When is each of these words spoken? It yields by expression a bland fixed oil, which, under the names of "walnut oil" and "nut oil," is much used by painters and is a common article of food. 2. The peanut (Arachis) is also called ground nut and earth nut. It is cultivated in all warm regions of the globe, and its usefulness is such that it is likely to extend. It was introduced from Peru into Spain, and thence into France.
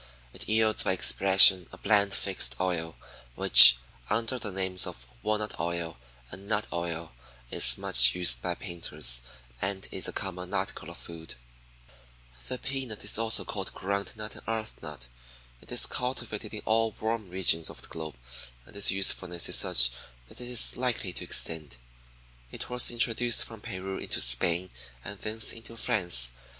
It 0.33 0.47
yields 0.49 0.81
by 0.81 0.93
expression 0.93 1.67
a 1.71 1.77
bland 1.77 2.11
fixed 2.15 2.55
oil, 2.59 2.95
which, 3.35 3.77
under 4.09 4.39
the 4.39 4.51
names 4.51 4.87
of 4.87 5.05
"walnut 5.21 5.59
oil" 5.59 5.95
and 6.31 6.47
"nut 6.47 6.65
oil," 6.73 7.13
is 7.51 7.77
much 7.77 8.15
used 8.15 8.41
by 8.41 8.55
painters 8.55 9.21
and 9.61 9.87
is 9.91 10.07
a 10.07 10.11
common 10.11 10.55
article 10.55 10.89
of 10.89 10.97
food. 10.97 11.35
2. 12.39 12.45
The 12.47 12.57
peanut 12.57 13.01
(Arachis) 13.01 13.11
is 13.11 13.17
also 13.19 13.45
called 13.45 13.75
ground 13.75 14.13
nut 14.17 14.33
and 14.33 14.43
earth 14.47 14.81
nut. 14.81 15.05
It 15.61 15.71
is 15.71 15.85
cultivated 15.85 16.55
in 16.55 16.63
all 16.65 16.93
warm 16.99 17.29
regions 17.29 17.69
of 17.69 17.83
the 17.83 17.87
globe, 17.87 18.17
and 18.65 18.75
its 18.75 18.89
usefulness 18.89 19.49
is 19.49 19.55
such 19.57 19.91
that 20.29 20.41
it 20.41 20.49
is 20.49 20.77
likely 20.77 21.13
to 21.13 21.23
extend. 21.23 21.77
It 22.51 22.71
was 22.71 22.89
introduced 22.89 23.43
from 23.43 23.61
Peru 23.61 23.99
into 23.99 24.19
Spain, 24.19 24.71
and 25.05 25.19
thence 25.19 25.53
into 25.53 25.77
France. 25.77 26.31